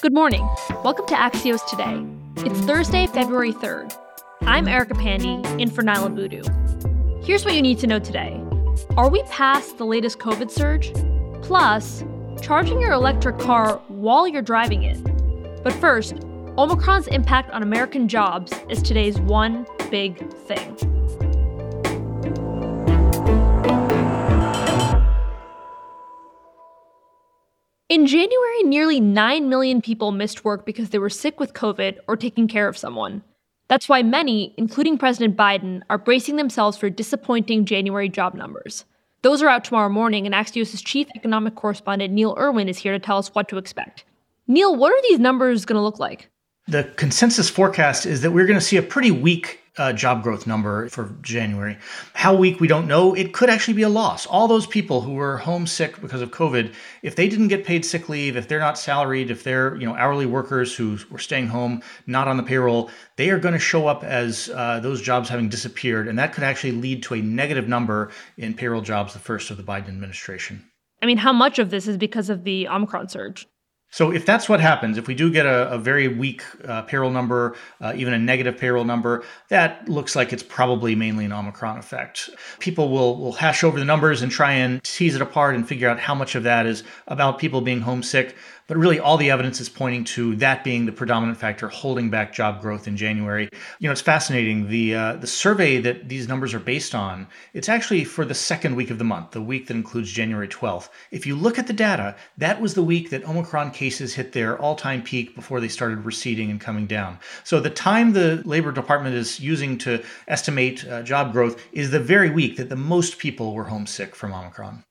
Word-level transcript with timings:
Good 0.00 0.14
morning. 0.14 0.48
Welcome 0.84 1.06
to 1.06 1.14
Axios 1.14 1.66
Today. 1.66 2.06
It's 2.48 2.60
Thursday, 2.60 3.08
February 3.08 3.52
3rd. 3.52 3.92
I'm 4.42 4.68
Erica 4.68 4.94
Pandey, 4.94 5.60
in 5.60 5.68
for 5.68 5.82
Niala 5.82 6.14
Boudou. 6.14 7.24
Here's 7.24 7.44
what 7.44 7.54
you 7.54 7.62
need 7.62 7.80
to 7.80 7.88
know 7.88 7.98
today 7.98 8.40
Are 8.96 9.10
we 9.10 9.24
past 9.24 9.76
the 9.76 9.84
latest 9.84 10.20
COVID 10.20 10.52
surge? 10.52 10.92
Plus, 11.42 12.04
charging 12.40 12.80
your 12.80 12.92
electric 12.92 13.40
car 13.40 13.82
while 13.88 14.28
you're 14.28 14.40
driving 14.40 14.84
it. 14.84 15.02
But 15.64 15.72
first, 15.72 16.14
Omicron's 16.56 17.08
impact 17.08 17.50
on 17.50 17.64
American 17.64 18.06
jobs 18.06 18.52
is 18.70 18.80
today's 18.80 19.18
one 19.18 19.66
big 19.90 20.32
thing. 20.44 20.97
In 27.88 28.06
January, 28.06 28.64
nearly 28.64 29.00
9 29.00 29.48
million 29.48 29.80
people 29.80 30.12
missed 30.12 30.44
work 30.44 30.66
because 30.66 30.90
they 30.90 30.98
were 30.98 31.08
sick 31.08 31.40
with 31.40 31.54
COVID 31.54 31.96
or 32.06 32.18
taking 32.18 32.46
care 32.46 32.68
of 32.68 32.76
someone. 32.76 33.22
That's 33.68 33.88
why 33.88 34.02
many, 34.02 34.52
including 34.58 34.98
President 34.98 35.38
Biden, 35.38 35.80
are 35.88 35.96
bracing 35.96 36.36
themselves 36.36 36.76
for 36.76 36.90
disappointing 36.90 37.64
January 37.64 38.10
job 38.10 38.34
numbers. 38.34 38.84
Those 39.22 39.40
are 39.40 39.48
out 39.48 39.64
tomorrow 39.64 39.88
morning, 39.88 40.26
and 40.26 40.34
Axios' 40.34 40.84
chief 40.84 41.08
economic 41.16 41.54
correspondent 41.54 42.12
Neil 42.12 42.36
Irwin 42.38 42.68
is 42.68 42.76
here 42.76 42.92
to 42.92 42.98
tell 42.98 43.16
us 43.16 43.34
what 43.34 43.48
to 43.48 43.56
expect. 43.56 44.04
Neil, 44.46 44.76
what 44.76 44.92
are 44.92 45.02
these 45.08 45.18
numbers 45.18 45.64
going 45.64 45.78
to 45.78 45.82
look 45.82 45.98
like? 45.98 46.28
The 46.66 46.84
consensus 46.96 47.48
forecast 47.48 48.04
is 48.04 48.20
that 48.20 48.32
we're 48.32 48.46
going 48.46 48.58
to 48.58 48.64
see 48.64 48.76
a 48.76 48.82
pretty 48.82 49.10
weak 49.10 49.60
uh, 49.78 49.92
job 49.92 50.22
growth 50.22 50.46
number 50.46 50.88
for 50.88 51.14
January. 51.22 51.78
How 52.14 52.34
weak, 52.34 52.60
we 52.60 52.68
don't 52.68 52.86
know. 52.86 53.14
It 53.14 53.32
could 53.32 53.48
actually 53.48 53.74
be 53.74 53.82
a 53.82 53.88
loss. 53.88 54.26
All 54.26 54.48
those 54.48 54.66
people 54.66 55.00
who 55.00 55.14
were 55.14 55.38
homesick 55.38 56.00
because 56.00 56.20
of 56.20 56.30
COVID, 56.30 56.74
if 57.02 57.16
they 57.16 57.28
didn't 57.28 57.48
get 57.48 57.64
paid 57.64 57.84
sick 57.84 58.08
leave, 58.08 58.36
if 58.36 58.48
they're 58.48 58.58
not 58.58 58.78
salaried, 58.78 59.30
if 59.30 59.44
they're 59.44 59.76
you 59.76 59.86
know 59.86 59.94
hourly 59.94 60.26
workers 60.26 60.74
who 60.74 60.98
were 61.10 61.18
staying 61.18 61.46
home, 61.46 61.82
not 62.06 62.28
on 62.28 62.36
the 62.36 62.42
payroll, 62.42 62.90
they 63.16 63.30
are 63.30 63.38
going 63.38 63.54
to 63.54 63.60
show 63.60 63.86
up 63.86 64.04
as 64.04 64.50
uh, 64.54 64.80
those 64.80 65.00
jobs 65.00 65.28
having 65.28 65.48
disappeared, 65.48 66.08
and 66.08 66.18
that 66.18 66.32
could 66.32 66.44
actually 66.44 66.72
lead 66.72 67.02
to 67.04 67.14
a 67.14 67.22
negative 67.22 67.68
number 67.68 68.10
in 68.36 68.54
payroll 68.54 68.82
jobs 68.82 69.12
the 69.12 69.18
first 69.18 69.50
of 69.50 69.56
the 69.56 69.62
Biden 69.62 69.88
administration. 69.88 70.64
I 71.00 71.06
mean, 71.06 71.18
how 71.18 71.32
much 71.32 71.58
of 71.58 71.70
this 71.70 71.86
is 71.86 71.96
because 71.96 72.28
of 72.28 72.44
the 72.44 72.68
Omicron 72.68 73.08
surge? 73.08 73.46
So 73.90 74.12
if 74.12 74.26
that's 74.26 74.48
what 74.48 74.60
happens, 74.60 74.98
if 74.98 75.06
we 75.06 75.14
do 75.14 75.30
get 75.30 75.46
a, 75.46 75.70
a 75.70 75.78
very 75.78 76.08
weak 76.08 76.42
uh, 76.64 76.82
payroll 76.82 77.10
number, 77.10 77.56
uh, 77.80 77.94
even 77.96 78.12
a 78.12 78.18
negative 78.18 78.58
payroll 78.58 78.84
number, 78.84 79.24
that 79.48 79.88
looks 79.88 80.14
like 80.14 80.32
it's 80.32 80.42
probably 80.42 80.94
mainly 80.94 81.24
an 81.24 81.32
Omicron 81.32 81.78
effect. 81.78 82.28
People 82.58 82.90
will 82.90 83.16
will 83.16 83.32
hash 83.32 83.64
over 83.64 83.78
the 83.78 83.84
numbers 83.84 84.20
and 84.20 84.30
try 84.30 84.52
and 84.52 84.82
tease 84.84 85.14
it 85.14 85.22
apart 85.22 85.54
and 85.54 85.66
figure 85.66 85.88
out 85.88 85.98
how 85.98 86.14
much 86.14 86.34
of 86.34 86.42
that 86.42 86.66
is 86.66 86.84
about 87.06 87.38
people 87.38 87.60
being 87.60 87.80
homesick 87.80 88.36
but 88.68 88.76
really, 88.76 89.00
all 89.00 89.16
the 89.16 89.30
evidence 89.30 89.62
is 89.62 89.70
pointing 89.70 90.04
to 90.04 90.36
that 90.36 90.62
being 90.62 90.84
the 90.84 90.92
predominant 90.92 91.38
factor 91.38 91.68
holding 91.68 92.10
back 92.10 92.34
job 92.34 92.60
growth 92.60 92.86
in 92.86 92.98
January. 92.98 93.48
You 93.78 93.88
know, 93.88 93.92
it's 93.92 94.02
fascinating. 94.02 94.68
The 94.68 94.94
uh, 94.94 95.12
the 95.14 95.26
survey 95.26 95.80
that 95.80 96.10
these 96.10 96.28
numbers 96.28 96.52
are 96.52 96.60
based 96.60 96.94
on, 96.94 97.26
it's 97.54 97.70
actually 97.70 98.04
for 98.04 98.26
the 98.26 98.34
second 98.34 98.76
week 98.76 98.90
of 98.90 98.98
the 98.98 99.04
month, 99.04 99.30
the 99.30 99.40
week 99.40 99.68
that 99.68 99.74
includes 99.74 100.12
January 100.12 100.48
12th. 100.48 100.90
If 101.10 101.26
you 101.26 101.34
look 101.34 101.58
at 101.58 101.66
the 101.66 101.72
data, 101.72 102.14
that 102.36 102.60
was 102.60 102.74
the 102.74 102.82
week 102.82 103.08
that 103.08 103.26
Omicron 103.26 103.70
cases 103.78 104.14
hit 104.14 104.32
their 104.32 104.58
all-time 104.58 105.02
peak 105.02 105.36
before 105.36 105.60
they 105.60 105.68
started 105.68 106.04
receding 106.04 106.50
and 106.50 106.60
coming 106.60 106.86
down. 106.86 107.18
So 107.44 107.60
the 107.60 107.70
time 107.70 108.12
the 108.12 108.42
Labor 108.44 108.72
Department 108.72 109.14
is 109.14 109.38
using 109.38 109.78
to 109.78 110.02
estimate 110.26 110.84
uh, 110.86 111.02
job 111.02 111.32
growth 111.32 111.62
is 111.72 111.92
the 111.92 112.00
very 112.00 112.30
week 112.30 112.56
that 112.56 112.68
the 112.68 112.76
most 112.94 113.18
people 113.18 113.54
were 113.54 113.64
homesick 113.64 114.16
from 114.16 114.32
Omicron. 114.34 114.82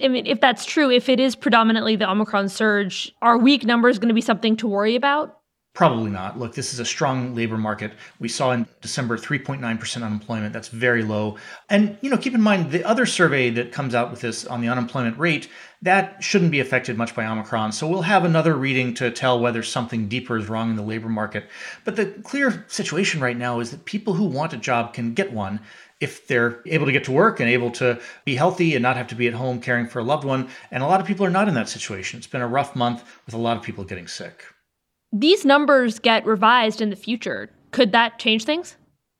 I 0.00 0.06
mean, 0.06 0.26
if 0.26 0.40
that's 0.40 0.64
true, 0.64 0.88
if 0.90 1.08
it 1.08 1.18
is 1.18 1.34
predominantly 1.34 1.96
the 1.96 2.08
Omicron 2.08 2.48
surge, 2.48 3.12
are 3.20 3.36
weak 3.36 3.64
numbers 3.64 3.98
going 3.98 4.08
to 4.08 4.14
be 4.14 4.20
something 4.20 4.56
to 4.58 4.68
worry 4.68 4.94
about? 4.94 5.37
Probably 5.78 6.10
not. 6.10 6.36
Look, 6.36 6.56
this 6.56 6.74
is 6.74 6.80
a 6.80 6.84
strong 6.84 7.36
labor 7.36 7.56
market. 7.56 7.92
We 8.18 8.26
saw 8.26 8.50
in 8.50 8.66
December 8.80 9.16
3.9% 9.16 10.02
unemployment. 10.02 10.52
That's 10.52 10.66
very 10.66 11.04
low. 11.04 11.36
And, 11.68 11.96
you 12.00 12.10
know, 12.10 12.16
keep 12.16 12.34
in 12.34 12.40
mind 12.40 12.72
the 12.72 12.82
other 12.82 13.06
survey 13.06 13.48
that 13.50 13.70
comes 13.70 13.94
out 13.94 14.10
with 14.10 14.20
this 14.20 14.44
on 14.44 14.60
the 14.60 14.66
unemployment 14.66 15.16
rate, 15.20 15.48
that 15.82 16.20
shouldn't 16.20 16.50
be 16.50 16.58
affected 16.58 16.98
much 16.98 17.14
by 17.14 17.24
Omicron. 17.24 17.70
So 17.70 17.86
we'll 17.86 18.02
have 18.02 18.24
another 18.24 18.56
reading 18.56 18.92
to 18.94 19.12
tell 19.12 19.38
whether 19.38 19.62
something 19.62 20.08
deeper 20.08 20.36
is 20.36 20.48
wrong 20.48 20.70
in 20.70 20.74
the 20.74 20.82
labor 20.82 21.08
market. 21.08 21.48
But 21.84 21.94
the 21.94 22.06
clear 22.24 22.64
situation 22.66 23.20
right 23.20 23.36
now 23.36 23.60
is 23.60 23.70
that 23.70 23.84
people 23.84 24.14
who 24.14 24.24
want 24.24 24.54
a 24.54 24.56
job 24.56 24.94
can 24.94 25.14
get 25.14 25.32
one 25.32 25.60
if 26.00 26.26
they're 26.26 26.60
able 26.66 26.86
to 26.86 26.92
get 26.92 27.04
to 27.04 27.12
work 27.12 27.38
and 27.38 27.48
able 27.48 27.70
to 27.70 28.00
be 28.24 28.34
healthy 28.34 28.74
and 28.74 28.82
not 28.82 28.96
have 28.96 29.06
to 29.06 29.14
be 29.14 29.28
at 29.28 29.34
home 29.34 29.60
caring 29.60 29.86
for 29.86 30.00
a 30.00 30.04
loved 30.04 30.24
one. 30.24 30.48
And 30.72 30.82
a 30.82 30.88
lot 30.88 31.00
of 31.00 31.06
people 31.06 31.24
are 31.24 31.30
not 31.30 31.46
in 31.46 31.54
that 31.54 31.68
situation. 31.68 32.18
It's 32.18 32.26
been 32.26 32.42
a 32.42 32.48
rough 32.48 32.74
month 32.74 33.04
with 33.26 33.36
a 33.36 33.38
lot 33.38 33.56
of 33.56 33.62
people 33.62 33.84
getting 33.84 34.08
sick. 34.08 34.44
These 35.12 35.44
numbers 35.44 35.98
get 35.98 36.26
revised 36.26 36.80
in 36.80 36.90
the 36.90 36.96
future. 36.96 37.50
Could 37.70 37.92
that 37.92 38.18
change 38.18 38.44
things? 38.44 38.76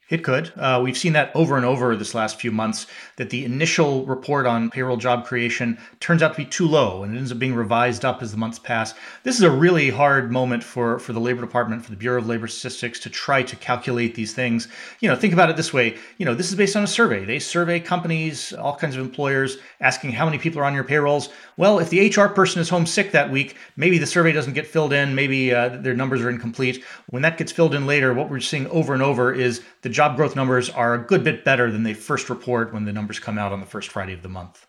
It 0.09 0.25
could. 0.25 0.51
Uh, 0.57 0.81
we've 0.83 0.97
seen 0.97 1.13
that 1.13 1.31
over 1.35 1.57
and 1.57 1.67
over 1.67 1.95
this 1.95 2.15
last 2.15 2.41
few 2.41 2.51
months 2.51 2.87
that 3.17 3.29
the 3.29 3.45
initial 3.45 4.07
report 4.07 4.47
on 4.47 4.71
payroll 4.71 4.97
job 4.97 5.27
creation 5.27 5.77
turns 6.01 6.23
out 6.23 6.33
to 6.33 6.39
be 6.39 6.47
too 6.47 6.67
low 6.67 7.03
and 7.03 7.15
it 7.15 7.19
ends 7.19 7.31
up 7.31 7.39
being 7.39 7.55
revised 7.55 8.07
up 8.07 8.23
as 8.23 8.31
the 8.31 8.39
months 8.39 8.59
pass. 8.59 8.95
This 9.23 9.37
is 9.37 9.43
a 9.43 9.51
really 9.51 9.91
hard 9.91 10.33
moment 10.33 10.65
for, 10.65 10.99
for 10.99 11.13
the 11.13 11.21
Labor 11.21 11.43
Department, 11.43 11.85
for 11.85 11.91
the 11.91 11.97
Bureau 11.97 12.19
of 12.19 12.27
Labor 12.27 12.49
Statistics 12.49 12.99
to 13.01 13.11
try 13.11 13.43
to 13.43 13.57
calculate 13.57 14.15
these 14.15 14.33
things. 14.33 14.69
You 15.01 15.11
know, 15.11 15.17
think 15.17 15.35
about 15.35 15.51
it 15.51 15.57
this 15.57 15.75
way. 15.75 15.99
You 16.17 16.25
know, 16.25 16.35
this 16.35 16.49
is 16.49 16.55
based 16.55 16.75
on 16.75 16.85
a 16.85 16.87
survey. 16.87 17.27
They 17.27 17.39
survey 17.39 17.79
companies, 17.79 18.55
all 18.55 18.77
kinds 18.77 18.97
of 18.97 19.03
employers, 19.03 19.59
asking 19.83 20.13
how 20.13 20.25
many 20.25 20.39
people 20.39 20.63
are 20.63 20.65
on 20.65 20.75
your 20.75 20.85
payrolls. 20.85 21.29
Well, 21.59 21.81
if 21.81 21.91
the 21.91 22.09
HR 22.09 22.29
person 22.29 22.63
is 22.63 22.71
home 22.71 22.87
sick 22.87 23.13
that 23.13 23.31
week, 23.31 23.57
maybe 23.77 23.99
the 23.99 24.07
survey 24.07 24.33
doesn't 24.33 24.55
get 24.55 24.67
filled 24.67 24.95
in. 24.95 25.15
Maybe 25.15 25.53
uh, 25.53 25.69
their 25.69 25.95
numbers 25.95 26.23
are 26.23 26.31
incomplete. 26.31 26.83
When 27.11 27.21
that 27.23 27.37
gets 27.37 27.53
filled 27.53 27.75
in 27.75 27.85
later, 27.87 28.15
what 28.15 28.31
we're 28.31 28.41
seeing 28.41 28.69
over 28.69 28.95
and 28.95 29.03
over 29.03 29.35
is 29.35 29.61
the 29.83 29.98
job 29.99 30.15
growth 30.15 30.37
numbers 30.37 30.71
are 30.71 30.95
a 30.95 30.99
good 30.99 31.25
bit 31.25 31.45
better 31.45 31.73
than 31.73 31.83
they 31.83 31.93
first 31.93 32.31
report 32.31 32.73
when 32.73 32.85
the 32.85 32.93
numbers 32.93 33.19
come 33.19 33.37
out 33.37 33.51
on 33.51 33.59
the 33.59 33.67
first 33.67 33.91
Friday 33.91 34.13
of 34.13 34.23
the 34.23 34.29
month. 34.29 34.65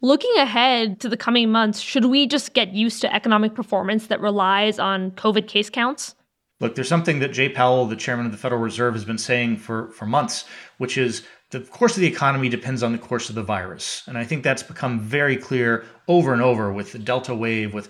Looking 0.00 0.32
ahead 0.36 1.00
to 1.00 1.08
the 1.08 1.16
coming 1.16 1.50
months, 1.50 1.80
should 1.80 2.04
we 2.04 2.28
just 2.28 2.54
get 2.54 2.72
used 2.72 3.00
to 3.00 3.12
economic 3.12 3.56
performance 3.56 4.06
that 4.06 4.20
relies 4.20 4.78
on 4.78 5.10
COVID 5.12 5.48
case 5.48 5.68
counts? 5.68 6.14
Look, 6.60 6.76
there's 6.76 6.88
something 6.88 7.18
that 7.18 7.32
Jay 7.32 7.48
Powell, 7.48 7.86
the 7.86 7.96
chairman 7.96 8.24
of 8.24 8.30
the 8.30 8.38
Federal 8.38 8.60
Reserve, 8.60 8.94
has 8.94 9.04
been 9.04 9.18
saying 9.18 9.56
for, 9.56 9.88
for 9.88 10.06
months, 10.06 10.44
which 10.78 10.96
is 10.96 11.24
the 11.50 11.58
course 11.58 11.96
of 11.96 12.00
the 12.00 12.06
economy 12.06 12.48
depends 12.48 12.84
on 12.84 12.92
the 12.92 12.98
course 12.98 13.28
of 13.28 13.34
the 13.34 13.42
virus. 13.42 14.04
And 14.06 14.16
I 14.16 14.22
think 14.22 14.44
that's 14.44 14.62
become 14.62 15.00
very 15.00 15.36
clear 15.36 15.84
over 16.06 16.32
and 16.32 16.40
over 16.40 16.72
with 16.72 16.92
the 16.92 17.00
Delta 17.00 17.34
wave, 17.34 17.74
with 17.74 17.88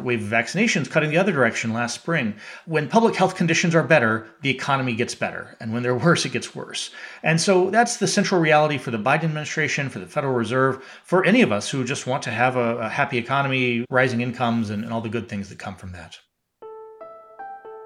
wave 0.00 0.22
of 0.22 0.28
vaccinations 0.28 0.90
cutting 0.90 1.10
the 1.10 1.16
other 1.16 1.32
direction 1.32 1.72
last 1.72 1.94
spring. 1.94 2.34
When 2.66 2.88
public 2.88 3.14
health 3.14 3.36
conditions 3.36 3.74
are 3.74 3.82
better, 3.82 4.26
the 4.42 4.50
economy 4.50 4.94
gets 4.94 5.14
better. 5.14 5.56
And 5.60 5.72
when 5.72 5.82
they're 5.82 5.94
worse, 6.08 6.24
it 6.24 6.32
gets 6.32 6.54
worse. 6.54 6.90
And 7.22 7.40
so 7.40 7.70
that's 7.70 7.98
the 7.98 8.06
central 8.06 8.40
reality 8.40 8.78
for 8.78 8.90
the 8.90 8.98
Biden 8.98 9.24
administration, 9.24 9.88
for 9.88 9.98
the 9.98 10.06
Federal 10.06 10.34
Reserve, 10.34 10.84
for 11.04 11.24
any 11.24 11.42
of 11.42 11.52
us 11.52 11.70
who 11.70 11.84
just 11.84 12.06
want 12.06 12.22
to 12.24 12.30
have 12.30 12.56
a, 12.56 12.78
a 12.78 12.88
happy 12.88 13.18
economy, 13.18 13.84
rising 13.90 14.20
incomes, 14.20 14.70
and, 14.70 14.84
and 14.84 14.92
all 14.92 15.00
the 15.00 15.08
good 15.08 15.28
things 15.28 15.48
that 15.48 15.58
come 15.58 15.76
from 15.76 15.92
that. 15.92 16.18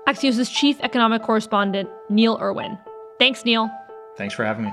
Axios' 0.09 0.53
chief 0.55 0.79
economic 0.81 1.23
correspondent, 1.23 1.91
Neil 2.09 2.39
Irwin. 2.41 2.79
Thanks, 3.19 3.45
Neil. 3.45 3.69
Thanks 4.17 4.35
for 4.35 4.45
having 4.45 4.67
me. 4.67 4.73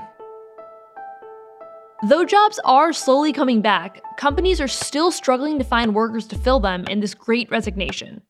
Though 2.06 2.26
jobs 2.26 2.60
are 2.66 2.92
slowly 2.92 3.32
coming 3.32 3.62
back, 3.62 4.02
companies 4.18 4.60
are 4.60 4.68
still 4.68 5.10
struggling 5.10 5.58
to 5.58 5.64
find 5.64 5.94
workers 5.94 6.26
to 6.26 6.38
fill 6.38 6.60
them 6.60 6.84
in 6.90 7.00
this 7.00 7.14
great 7.14 7.50
resignation. 7.50 8.20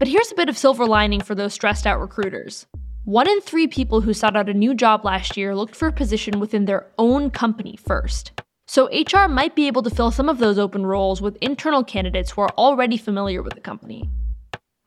But 0.00 0.08
here's 0.08 0.32
a 0.32 0.34
bit 0.34 0.48
of 0.48 0.58
silver 0.58 0.84
lining 0.84 1.20
for 1.20 1.36
those 1.36 1.54
stressed 1.54 1.86
out 1.86 2.00
recruiters. 2.00 2.66
One 3.04 3.28
in 3.28 3.40
three 3.40 3.68
people 3.68 4.00
who 4.00 4.14
sought 4.14 4.34
out 4.34 4.48
a 4.48 4.52
new 4.52 4.74
job 4.74 5.04
last 5.04 5.36
year 5.36 5.54
looked 5.54 5.76
for 5.76 5.86
a 5.86 5.92
position 5.92 6.40
within 6.40 6.64
their 6.64 6.88
own 6.98 7.30
company 7.30 7.76
first. 7.76 8.32
So 8.66 8.88
HR 8.88 9.28
might 9.28 9.54
be 9.54 9.68
able 9.68 9.84
to 9.84 9.90
fill 9.90 10.10
some 10.10 10.28
of 10.28 10.38
those 10.38 10.58
open 10.58 10.84
roles 10.84 11.22
with 11.22 11.36
internal 11.36 11.84
candidates 11.84 12.32
who 12.32 12.40
are 12.40 12.54
already 12.58 12.96
familiar 12.96 13.44
with 13.44 13.54
the 13.54 13.60
company. 13.60 14.10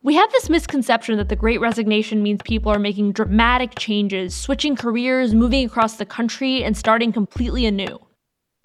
We 0.02 0.16
have 0.16 0.30
this 0.34 0.50
misconception 0.50 1.16
that 1.16 1.30
the 1.30 1.38
great 1.38 1.62
resignation 1.62 2.22
means 2.22 2.42
people 2.44 2.74
are 2.74 2.80
making 2.80 3.14
dramatic 3.14 3.80
changes, 3.80 4.36
switching 4.36 4.76
careers, 4.76 5.34
moving 5.34 5.66
across 5.66 5.96
the 5.96 6.06
country, 6.06 6.62
and 6.62 6.76
starting 6.76 7.14
completely 7.14 7.66
anew. 7.66 8.02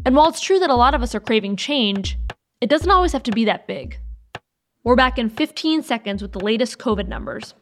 And 0.04 0.14
while 0.14 0.28
it's 0.28 0.40
true 0.40 0.58
that 0.60 0.70
a 0.70 0.74
lot 0.74 0.94
of 0.94 1.02
us 1.02 1.14
are 1.14 1.20
craving 1.20 1.56
change, 1.56 2.18
it 2.60 2.70
doesn't 2.70 2.90
always 2.90 3.12
have 3.12 3.24
to 3.24 3.32
be 3.32 3.44
that 3.46 3.66
big. 3.66 3.98
We're 4.84 4.96
back 4.96 5.18
in 5.18 5.28
15 5.28 5.82
seconds 5.82 6.22
with 6.22 6.32
the 6.32 6.40
latest 6.40 6.78
COVID 6.78 7.08
numbers. 7.08 7.54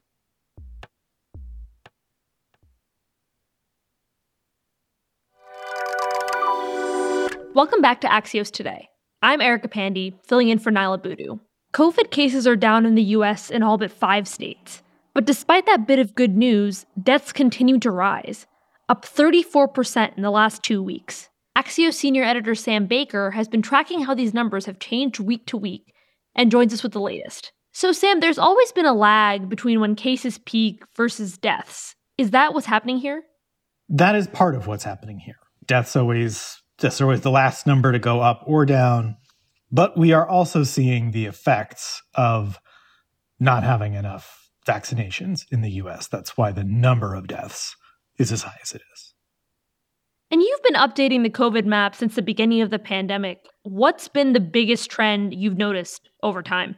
Welcome 7.54 7.80
back 7.80 8.02
to 8.02 8.06
Axios 8.06 8.50
Today. 8.50 8.90
I'm 9.22 9.40
Erica 9.40 9.68
Pandey, 9.68 10.12
filling 10.26 10.50
in 10.50 10.58
for 10.58 10.70
Niala 10.70 11.02
Boudou. 11.02 11.40
COVID 11.72 12.10
cases 12.10 12.46
are 12.46 12.54
down 12.54 12.84
in 12.84 12.94
the 12.94 13.02
US 13.02 13.50
in 13.50 13.62
all 13.62 13.78
but 13.78 13.90
five 13.90 14.28
states. 14.28 14.82
But 15.14 15.24
despite 15.24 15.64
that 15.64 15.86
bit 15.86 15.98
of 15.98 16.14
good 16.14 16.36
news, 16.36 16.84
deaths 17.02 17.32
continue 17.32 17.78
to 17.78 17.90
rise, 17.90 18.46
up 18.90 19.06
34% 19.06 20.16
in 20.16 20.22
the 20.22 20.30
last 20.30 20.62
two 20.62 20.82
weeks. 20.82 21.30
Axios 21.56 21.94
senior 21.94 22.22
editor 22.22 22.54
Sam 22.54 22.86
Baker 22.86 23.30
has 23.30 23.48
been 23.48 23.62
tracking 23.62 24.02
how 24.02 24.14
these 24.14 24.34
numbers 24.34 24.66
have 24.66 24.78
changed 24.78 25.20
week 25.20 25.46
to 25.46 25.56
week 25.56 25.94
and 26.34 26.50
joins 26.50 26.74
us 26.74 26.82
with 26.82 26.92
the 26.92 27.00
latest. 27.00 27.50
So, 27.72 27.92
Sam, 27.92 28.20
there's 28.20 28.38
always 28.38 28.72
been 28.72 28.84
a 28.84 28.92
lag 28.92 29.48
between 29.48 29.80
when 29.80 29.94
cases 29.94 30.36
peak 30.36 30.84
versus 30.94 31.38
deaths. 31.38 31.94
Is 32.18 32.32
that 32.32 32.52
what's 32.52 32.66
happening 32.66 32.98
here? 32.98 33.22
That 33.88 34.16
is 34.16 34.26
part 34.26 34.54
of 34.54 34.66
what's 34.66 34.84
happening 34.84 35.18
here. 35.18 35.38
Deaths 35.64 35.96
always 35.96 36.60
deaths 36.78 37.00
are 37.00 37.04
always 37.04 37.22
the 37.22 37.30
last 37.30 37.66
number 37.66 37.90
to 37.90 37.98
go 37.98 38.20
up 38.20 38.42
or 38.46 38.66
down. 38.66 39.16
But 39.72 39.96
we 39.96 40.12
are 40.12 40.28
also 40.28 40.62
seeing 40.62 41.10
the 41.10 41.24
effects 41.24 42.02
of 42.14 42.58
not 43.40 43.62
having 43.62 43.94
enough 43.94 44.50
vaccinations 44.66 45.40
in 45.50 45.62
the 45.62 45.70
US. 45.72 46.06
That's 46.06 46.36
why 46.36 46.52
the 46.52 46.64
number 46.64 47.14
of 47.14 47.26
deaths 47.26 47.76
is 48.18 48.30
as 48.30 48.42
high 48.42 48.58
as 48.62 48.72
it 48.72 48.82
is. 48.92 49.14
And 50.30 50.42
you've 50.42 50.62
been 50.62 50.74
updating 50.74 51.22
the 51.22 51.30
COVID 51.30 51.64
map 51.66 51.94
since 51.94 52.16
the 52.16 52.22
beginning 52.22 52.60
of 52.60 52.70
the 52.70 52.78
pandemic. 52.78 53.46
What's 53.62 54.08
been 54.08 54.32
the 54.32 54.40
biggest 54.40 54.90
trend 54.90 55.34
you've 55.34 55.56
noticed 55.56 56.08
over 56.22 56.42
time? 56.42 56.76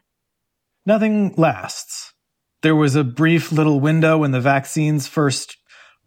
nothing 0.88 1.34
lasts. 1.36 2.14
There 2.62 2.74
was 2.74 2.96
a 2.96 3.04
brief 3.04 3.52
little 3.52 3.78
window 3.78 4.18
when 4.18 4.32
the 4.32 4.40
vaccines 4.40 5.06
first 5.06 5.56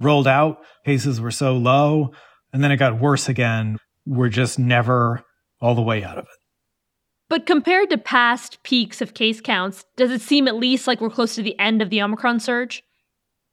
rolled 0.02 0.28
out, 0.28 0.58
cases 0.84 1.22
were 1.22 1.32
so 1.32 1.56
low, 1.56 2.12
and 2.52 2.62
then 2.62 2.72
it 2.72 2.78
got 2.78 3.00
worse 3.00 3.30
again. 3.30 3.78
We're 4.06 4.30
just 4.30 4.60
never 4.60 5.24
all 5.62 5.76
the 5.76 5.82
way 5.82 6.04
out 6.04 6.18
of 6.18 6.26
it. 6.26 6.40
But 7.30 7.46
compared 7.46 7.92
to 7.92 7.98
past 7.98 8.62
peaks 8.64 9.02
of 9.02 9.14
case 9.14 9.40
counts, 9.40 9.86
does 9.96 10.12
it 10.12 10.20
seem 10.20 10.50
at 10.50 10.56
least 10.56 10.88
like 10.88 11.00
we're 11.00 11.10
close 11.12 11.36
to 11.36 11.44
the 11.44 11.58
end 11.60 11.82
of 11.82 11.90
the 11.90 12.02
Omicron 12.02 12.42
surge? 12.42 12.84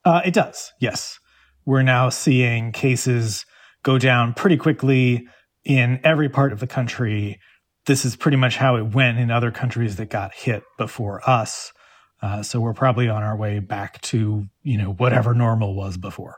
Uh, 0.05 0.23
it 0.25 0.35
does, 0.35 0.73
yes. 0.81 1.21
We're 1.65 1.83
now 1.83 2.09
seeing 2.09 2.73
cases 2.73 3.45
go 3.89 3.97
down 3.97 4.35
pretty 4.35 4.59
quickly 4.59 5.27
in 5.65 5.99
every 6.05 6.29
part 6.29 6.53
of 6.53 6.61
the 6.61 6.67
country 6.67 7.41
this 7.87 8.05
is 8.05 8.17
pretty 8.17 8.37
much 8.37 8.59
how 8.59 8.77
it 8.77 8.83
went 8.83 9.19
in 9.19 9.31
other 9.31 9.51
countries 9.51 9.97
that 9.97 10.11
got 10.11 10.35
hit 10.35 10.63
before 10.77 11.27
us. 11.29 11.73
Uh, 12.21 12.43
so 12.43 12.61
we're 12.61 12.75
probably 12.75 13.09
on 13.09 13.23
our 13.23 13.35
way 13.35 13.61
back 13.61 13.99
to 14.03 14.47
you 14.63 14.77
know 14.77 14.93
whatever 14.93 15.33
normal 15.33 15.75
was 15.75 15.97
before. 15.97 16.37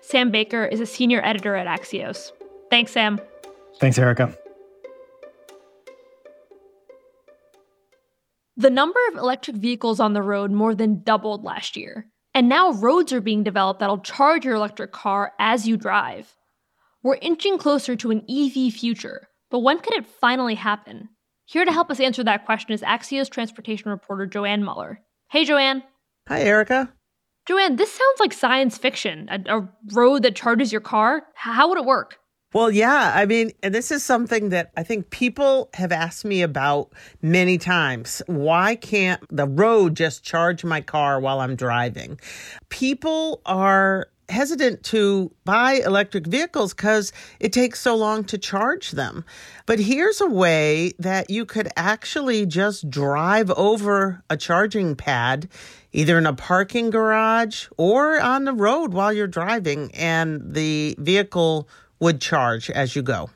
Sam 0.00 0.32
Baker 0.32 0.64
is 0.64 0.80
a 0.80 0.86
senior 0.86 1.24
editor 1.24 1.54
at 1.54 1.68
Axios. 1.68 2.32
Thanks, 2.68 2.90
Sam. 2.90 3.20
Thanks, 3.78 3.96
Erica. 3.96 4.36
The 8.56 8.70
number 8.70 8.98
of 9.12 9.18
electric 9.18 9.56
vehicles 9.56 10.00
on 10.00 10.14
the 10.14 10.22
road 10.22 10.50
more 10.50 10.74
than 10.74 11.04
doubled 11.04 11.44
last 11.44 11.76
year. 11.76 12.08
And 12.34 12.48
now 12.48 12.72
roads 12.72 13.12
are 13.12 13.20
being 13.20 13.42
developed 13.42 13.80
that'll 13.80 13.98
charge 13.98 14.44
your 14.44 14.54
electric 14.54 14.92
car 14.92 15.32
as 15.38 15.66
you 15.68 15.76
drive. 15.76 16.34
We're 17.02 17.16
inching 17.16 17.58
closer 17.58 17.96
to 17.96 18.10
an 18.10 18.24
EV 18.28 18.72
future, 18.72 19.28
but 19.50 19.58
when 19.58 19.80
could 19.80 19.94
it 19.94 20.06
finally 20.06 20.54
happen? 20.54 21.10
Here 21.44 21.64
to 21.64 21.72
help 21.72 21.90
us 21.90 22.00
answer 22.00 22.24
that 22.24 22.46
question 22.46 22.72
is 22.72 22.80
Axios 22.82 23.28
transportation 23.28 23.90
reporter 23.90 24.26
Joann 24.26 24.62
Muller. 24.62 25.00
Hey, 25.30 25.44
Joann. 25.44 25.82
Hi, 26.28 26.40
Erica. 26.40 26.92
Joann, 27.48 27.76
this 27.76 27.90
sounds 27.90 28.20
like 28.20 28.32
science 28.32 28.78
fiction. 28.78 29.28
A, 29.30 29.58
a 29.58 29.68
road 29.92 30.22
that 30.22 30.36
charges 30.36 30.70
your 30.70 30.80
car. 30.80 31.24
How 31.34 31.68
would 31.68 31.78
it 31.78 31.84
work? 31.84 32.18
Well, 32.52 32.70
yeah. 32.70 33.12
I 33.14 33.24
mean, 33.24 33.52
and 33.62 33.74
this 33.74 33.90
is 33.90 34.04
something 34.04 34.50
that 34.50 34.72
I 34.76 34.82
think 34.82 35.08
people 35.08 35.70
have 35.74 35.90
asked 35.90 36.24
me 36.24 36.42
about 36.42 36.92
many 37.22 37.56
times. 37.56 38.20
Why 38.26 38.74
can't 38.74 39.22
the 39.30 39.46
road 39.46 39.96
just 39.96 40.22
charge 40.22 40.62
my 40.62 40.82
car 40.82 41.18
while 41.18 41.40
I'm 41.40 41.56
driving? 41.56 42.20
People 42.68 43.40
are 43.46 44.08
hesitant 44.28 44.82
to 44.82 45.30
buy 45.44 45.74
electric 45.84 46.26
vehicles 46.26 46.74
because 46.74 47.12
it 47.40 47.52
takes 47.52 47.80
so 47.80 47.94
long 47.94 48.24
to 48.24 48.38
charge 48.38 48.92
them. 48.92 49.24
But 49.66 49.78
here's 49.78 50.20
a 50.20 50.28
way 50.28 50.92
that 50.98 51.30
you 51.30 51.44
could 51.44 51.68
actually 51.76 52.46
just 52.46 52.90
drive 52.90 53.50
over 53.50 54.22
a 54.28 54.36
charging 54.36 54.94
pad, 54.94 55.48
either 55.92 56.18
in 56.18 56.26
a 56.26 56.34
parking 56.34 56.90
garage 56.90 57.66
or 57.76 58.20
on 58.20 58.44
the 58.44 58.52
road 58.52 58.92
while 58.92 59.12
you're 59.12 59.26
driving, 59.26 59.90
and 59.94 60.54
the 60.54 60.96
vehicle 60.98 61.68
would 62.02 62.20
charge 62.20 62.68
as 62.68 62.94
you 62.94 63.02
go. 63.02 63.30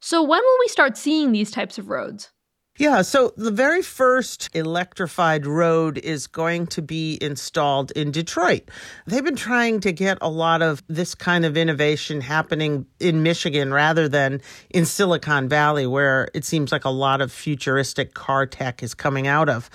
So, 0.00 0.22
when 0.22 0.40
will 0.40 0.58
we 0.60 0.68
start 0.68 0.96
seeing 0.96 1.32
these 1.32 1.50
types 1.50 1.78
of 1.78 1.88
roads? 1.88 2.30
Yeah, 2.78 3.02
so 3.02 3.32
the 3.36 3.50
very 3.50 3.82
first 3.82 4.48
electrified 4.54 5.46
road 5.46 5.98
is 5.98 6.26
going 6.26 6.68
to 6.68 6.80
be 6.80 7.18
installed 7.20 7.90
in 7.92 8.10
Detroit. 8.10 8.70
They've 9.06 9.24
been 9.24 9.36
trying 9.36 9.80
to 9.80 9.92
get 9.92 10.16
a 10.22 10.30
lot 10.30 10.62
of 10.62 10.82
this 10.88 11.14
kind 11.14 11.44
of 11.44 11.56
innovation 11.56 12.22
happening 12.22 12.86
in 12.98 13.22
Michigan 13.22 13.74
rather 13.74 14.08
than 14.08 14.40
in 14.70 14.86
Silicon 14.86 15.50
Valley, 15.50 15.86
where 15.86 16.28
it 16.32 16.46
seems 16.46 16.72
like 16.72 16.86
a 16.86 16.90
lot 16.90 17.20
of 17.20 17.30
futuristic 17.30 18.14
car 18.14 18.46
tech 18.46 18.82
is 18.82 18.94
coming 18.94 19.26
out 19.26 19.50
of. 19.50 19.68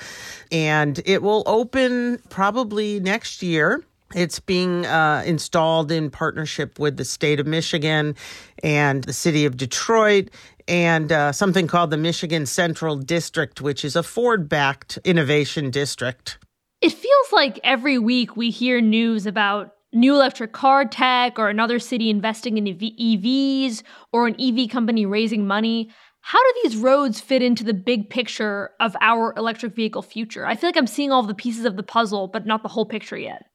And 0.51 0.99
it 1.05 1.21
will 1.21 1.43
open 1.45 2.19
probably 2.29 2.99
next 2.99 3.43
year. 3.43 3.83
It's 4.15 4.39
being 4.39 4.85
uh, 4.85 5.23
installed 5.25 5.91
in 5.91 6.09
partnership 6.09 6.79
with 6.79 6.97
the 6.97 7.05
state 7.05 7.39
of 7.39 7.47
Michigan 7.47 8.15
and 8.63 9.03
the 9.03 9.13
city 9.13 9.45
of 9.45 9.57
Detroit 9.57 10.29
and 10.67 11.11
uh, 11.11 11.31
something 11.31 11.67
called 11.67 11.91
the 11.91 11.97
Michigan 11.97 12.45
Central 12.45 12.97
District, 12.97 13.61
which 13.61 13.83
is 13.83 13.95
a 13.95 14.03
Ford 14.03 14.47
backed 14.47 14.97
innovation 15.03 15.71
district. 15.71 16.39
It 16.81 16.91
feels 16.91 17.31
like 17.31 17.59
every 17.63 17.97
week 17.97 18.37
we 18.37 18.49
hear 18.49 18.81
news 18.81 19.25
about 19.25 19.73
new 19.93 20.13
electric 20.13 20.51
car 20.51 20.85
tech 20.85 21.39
or 21.39 21.49
another 21.49 21.79
city 21.79 22.09
investing 22.09 22.57
in 22.57 22.65
EVs 22.65 23.83
or 24.13 24.27
an 24.27 24.35
EV 24.39 24.69
company 24.69 25.05
raising 25.05 25.47
money. 25.47 25.89
How 26.21 26.39
do 26.39 26.59
these 26.63 26.77
roads 26.77 27.19
fit 27.19 27.41
into 27.41 27.63
the 27.63 27.73
big 27.73 28.09
picture 28.09 28.71
of 28.79 28.95
our 29.01 29.33
electric 29.37 29.75
vehicle 29.75 30.01
future? 30.01 30.45
I 30.45 30.55
feel 30.55 30.67
like 30.67 30.77
I'm 30.77 30.87
seeing 30.87 31.11
all 31.11 31.23
the 31.23 31.33
pieces 31.33 31.65
of 31.65 31.77
the 31.77 31.83
puzzle, 31.83 32.27
but 32.27 32.45
not 32.45 32.63
the 32.63 32.69
whole 32.69 32.85
picture 32.85 33.17
yet. 33.17 33.46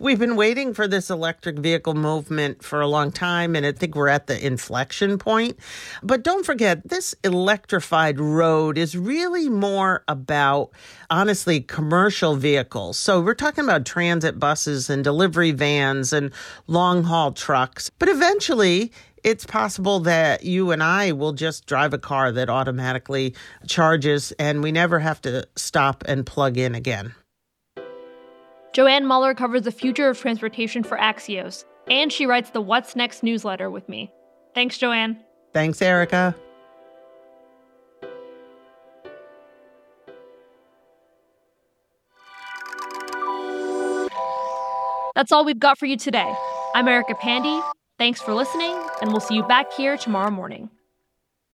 We've 0.00 0.18
been 0.18 0.34
waiting 0.34 0.74
for 0.74 0.88
this 0.88 1.08
electric 1.08 1.56
vehicle 1.56 1.94
movement 1.94 2.64
for 2.64 2.80
a 2.80 2.88
long 2.88 3.12
time, 3.12 3.54
and 3.54 3.64
I 3.64 3.70
think 3.70 3.94
we're 3.94 4.08
at 4.08 4.26
the 4.26 4.44
inflection 4.44 5.18
point. 5.18 5.56
But 6.02 6.24
don't 6.24 6.44
forget, 6.44 6.88
this 6.88 7.14
electrified 7.22 8.18
road 8.18 8.76
is 8.76 8.96
really 8.96 9.48
more 9.48 10.02
about, 10.08 10.70
honestly, 11.10 11.60
commercial 11.60 12.34
vehicles. 12.34 12.98
So 12.98 13.20
we're 13.20 13.36
talking 13.36 13.62
about 13.62 13.86
transit 13.86 14.40
buses 14.40 14.90
and 14.90 15.04
delivery 15.04 15.52
vans 15.52 16.12
and 16.12 16.32
long 16.66 17.04
haul 17.04 17.30
trucks. 17.30 17.88
But 17.88 18.08
eventually, 18.08 18.90
it's 19.22 19.46
possible 19.46 20.00
that 20.00 20.42
you 20.42 20.72
and 20.72 20.82
I 20.82 21.12
will 21.12 21.34
just 21.34 21.66
drive 21.66 21.94
a 21.94 21.98
car 21.98 22.32
that 22.32 22.50
automatically 22.50 23.36
charges 23.68 24.32
and 24.40 24.60
we 24.60 24.72
never 24.72 24.98
have 24.98 25.22
to 25.22 25.46
stop 25.54 26.02
and 26.08 26.26
plug 26.26 26.58
in 26.58 26.74
again. 26.74 27.14
Joann 28.74 29.04
Muller 29.04 29.34
covers 29.34 29.62
the 29.62 29.70
future 29.70 30.08
of 30.08 30.18
transportation 30.18 30.82
for 30.82 30.98
Axios, 30.98 31.64
and 31.88 32.12
she 32.12 32.26
writes 32.26 32.50
the 32.50 32.60
What's 32.60 32.96
Next 32.96 33.22
newsletter 33.22 33.70
with 33.70 33.88
me. 33.88 34.10
Thanks, 34.52 34.78
Joann. 34.78 35.16
Thanks, 35.52 35.80
Erica. 35.80 36.34
That's 45.14 45.30
all 45.30 45.44
we've 45.44 45.60
got 45.60 45.78
for 45.78 45.86
you 45.86 45.96
today. 45.96 46.34
I'm 46.74 46.88
Erica 46.88 47.14
Pandey. 47.14 47.62
Thanks 47.96 48.20
for 48.20 48.34
listening, 48.34 48.76
and 49.00 49.12
we'll 49.12 49.20
see 49.20 49.36
you 49.36 49.44
back 49.44 49.72
here 49.72 49.96
tomorrow 49.96 50.32
morning. 50.32 50.68